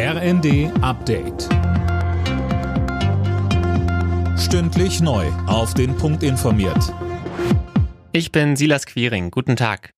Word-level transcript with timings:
RND 0.00 0.70
Update. 0.80 1.48
Stündlich 4.38 5.00
neu. 5.00 5.26
Auf 5.48 5.74
den 5.74 5.96
Punkt 5.96 6.22
informiert. 6.22 6.94
Ich 8.12 8.30
bin 8.30 8.54
Silas 8.54 8.86
Quiring. 8.86 9.32
Guten 9.32 9.56
Tag. 9.56 9.90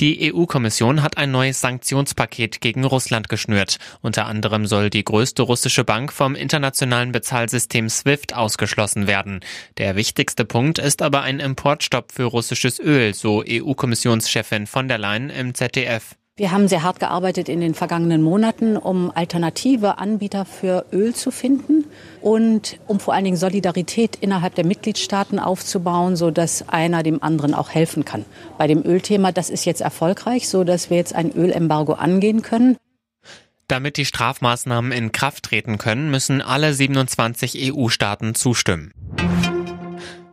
Die 0.00 0.32
EU-Kommission 0.32 1.02
hat 1.02 1.18
ein 1.18 1.30
neues 1.30 1.60
Sanktionspaket 1.60 2.62
gegen 2.62 2.84
Russland 2.84 3.28
geschnürt. 3.28 3.76
Unter 4.00 4.24
anderem 4.24 4.64
soll 4.64 4.88
die 4.88 5.04
größte 5.04 5.42
russische 5.42 5.84
Bank 5.84 6.10
vom 6.10 6.34
internationalen 6.34 7.12
Bezahlsystem 7.12 7.90
SWIFT 7.90 8.34
ausgeschlossen 8.34 9.06
werden. 9.06 9.40
Der 9.76 9.94
wichtigste 9.94 10.46
Punkt 10.46 10.78
ist 10.78 11.02
aber 11.02 11.20
ein 11.20 11.38
Importstopp 11.38 12.12
für 12.12 12.24
russisches 12.24 12.80
Öl, 12.80 13.12
so 13.12 13.44
EU-Kommissionschefin 13.46 14.66
von 14.66 14.88
der 14.88 14.96
Leyen 14.96 15.28
im 15.28 15.52
ZDF. 15.52 16.16
Wir 16.34 16.50
haben 16.50 16.66
sehr 16.66 16.82
hart 16.82 16.98
gearbeitet 16.98 17.50
in 17.50 17.60
den 17.60 17.74
vergangenen 17.74 18.22
Monaten, 18.22 18.78
um 18.78 19.10
alternative 19.14 19.98
Anbieter 19.98 20.46
für 20.46 20.86
Öl 20.90 21.14
zu 21.14 21.30
finden 21.30 21.84
und 22.22 22.78
um 22.86 23.00
vor 23.00 23.12
allen 23.12 23.24
Dingen 23.26 23.36
Solidarität 23.36 24.16
innerhalb 24.16 24.54
der 24.54 24.64
Mitgliedstaaten 24.64 25.38
aufzubauen, 25.38 26.16
so 26.16 26.30
dass 26.30 26.70
einer 26.70 27.02
dem 27.02 27.22
anderen 27.22 27.52
auch 27.52 27.68
helfen 27.68 28.06
kann. 28.06 28.24
Bei 28.56 28.66
dem 28.66 28.82
Ölthema, 28.82 29.30
das 29.30 29.50
ist 29.50 29.66
jetzt 29.66 29.82
erfolgreich, 29.82 30.48
so 30.48 30.64
dass 30.64 30.88
wir 30.88 30.96
jetzt 30.96 31.14
ein 31.14 31.32
Ölembargo 31.32 31.92
angehen 31.92 32.40
können. 32.40 32.78
Damit 33.68 33.98
die 33.98 34.06
Strafmaßnahmen 34.06 34.90
in 34.90 35.12
Kraft 35.12 35.44
treten 35.44 35.76
können, 35.76 36.10
müssen 36.10 36.40
alle 36.40 36.72
27 36.72 37.74
EU-Staaten 37.74 38.34
zustimmen. 38.34 38.94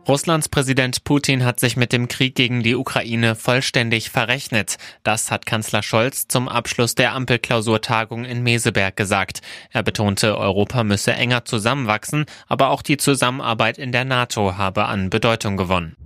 Russlands 0.08 0.48
Präsident 0.48 1.04
Putin 1.04 1.44
hat 1.44 1.60
sich 1.60 1.76
mit 1.76 1.92
dem 1.92 2.08
Krieg 2.08 2.34
gegen 2.34 2.62
die 2.62 2.74
Ukraine 2.74 3.34
vollständig 3.34 4.10
verrechnet. 4.10 4.76
Das 5.02 5.30
hat 5.30 5.46
Kanzler 5.46 5.82
Scholz 5.82 6.26
zum 6.26 6.48
Abschluss 6.48 6.94
der 6.94 7.12
Ampelklausurtagung 7.12 8.24
in 8.24 8.42
Meseberg 8.42 8.96
gesagt. 8.96 9.40
Er 9.70 9.82
betonte, 9.82 10.36
Europa 10.38 10.84
müsse 10.84 11.12
enger 11.12 11.44
zusammenwachsen, 11.44 12.24
aber 12.48 12.70
auch 12.70 12.82
die 12.82 12.96
Zusammenarbeit 12.96 13.78
in 13.78 13.92
der 13.92 14.04
NATO 14.04 14.56
habe 14.56 14.86
an 14.86 15.10
Bedeutung 15.10 15.56
gewonnen. 15.56 15.96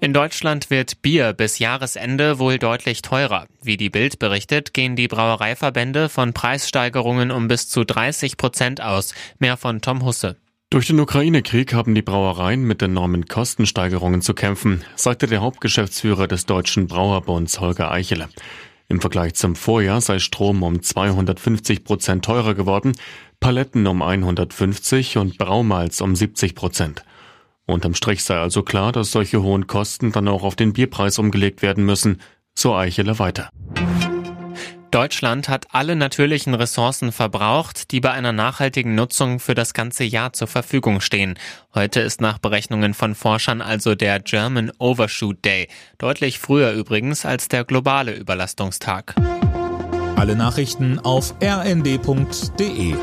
In 0.00 0.12
Deutschland 0.12 0.70
wird 0.70 1.02
Bier 1.02 1.32
bis 1.32 1.58
Jahresende 1.58 2.38
wohl 2.38 2.58
deutlich 2.58 3.02
teurer. 3.02 3.46
Wie 3.62 3.76
die 3.76 3.90
Bild 3.90 4.18
berichtet, 4.18 4.72
gehen 4.72 4.94
die 4.94 5.08
Brauereiverbände 5.08 6.08
von 6.08 6.32
Preissteigerungen 6.32 7.30
um 7.30 7.48
bis 7.48 7.68
zu 7.68 7.84
30 7.84 8.36
Prozent 8.36 8.80
aus. 8.80 9.14
Mehr 9.38 9.56
von 9.56 9.80
Tom 9.80 10.04
Husse. 10.04 10.36
Durch 10.70 10.86
den 10.86 11.00
Ukraine-Krieg 11.00 11.72
haben 11.72 11.94
die 11.94 12.02
Brauereien 12.02 12.62
mit 12.62 12.82
enormen 12.82 13.26
Kostensteigerungen 13.26 14.20
zu 14.20 14.34
kämpfen, 14.34 14.84
sagte 14.96 15.26
der 15.26 15.40
Hauptgeschäftsführer 15.40 16.28
des 16.28 16.44
Deutschen 16.44 16.88
Brauerbunds 16.88 17.58
Holger 17.58 17.90
Eichele. 17.90 18.28
Im 18.86 19.00
Vergleich 19.00 19.32
zum 19.32 19.56
Vorjahr 19.56 20.02
sei 20.02 20.18
Strom 20.18 20.62
um 20.62 20.82
250 20.82 21.84
Prozent 21.84 22.22
teurer 22.22 22.52
geworden, 22.52 22.92
Paletten 23.40 23.86
um 23.86 24.02
150 24.02 25.16
und 25.16 25.38
Braumalz 25.38 26.02
um 26.02 26.14
70 26.14 26.54
Prozent. 26.54 27.02
Unterm 27.64 27.94
Strich 27.94 28.22
sei 28.22 28.36
also 28.36 28.62
klar, 28.62 28.92
dass 28.92 29.10
solche 29.10 29.42
hohen 29.42 29.68
Kosten 29.68 30.12
dann 30.12 30.28
auch 30.28 30.42
auf 30.42 30.54
den 30.54 30.74
Bierpreis 30.74 31.18
umgelegt 31.18 31.62
werden 31.62 31.86
müssen, 31.86 32.20
so 32.54 32.74
Eichele 32.74 33.18
weiter. 33.18 33.48
Deutschland 34.90 35.48
hat 35.48 35.66
alle 35.72 35.96
natürlichen 35.96 36.54
Ressourcen 36.54 37.12
verbraucht, 37.12 37.90
die 37.90 38.00
bei 38.00 38.10
einer 38.10 38.32
nachhaltigen 38.32 38.94
Nutzung 38.94 39.38
für 39.38 39.54
das 39.54 39.74
ganze 39.74 40.04
Jahr 40.04 40.32
zur 40.32 40.48
Verfügung 40.48 41.00
stehen. 41.00 41.38
Heute 41.74 42.00
ist 42.00 42.20
nach 42.20 42.38
Berechnungen 42.38 42.94
von 42.94 43.14
Forschern 43.14 43.60
also 43.60 43.94
der 43.94 44.20
German 44.20 44.72
Overshoot 44.78 45.44
Day. 45.44 45.68
Deutlich 45.98 46.38
früher 46.38 46.72
übrigens 46.72 47.26
als 47.26 47.48
der 47.48 47.64
globale 47.64 48.14
Überlastungstag. 48.14 49.14
Alle 50.16 50.34
Nachrichten 50.34 50.98
auf 50.98 51.34
rnd.de 51.42 52.94